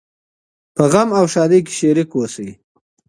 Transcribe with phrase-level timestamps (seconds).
[0.75, 2.49] په غم او ښادۍ کي شريک اوسئ.